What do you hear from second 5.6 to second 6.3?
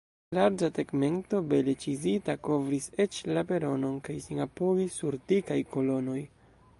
kolonoj.